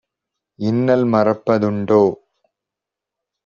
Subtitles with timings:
[0.59, 2.01] இன்னல் மறப்ப துண்டோ?"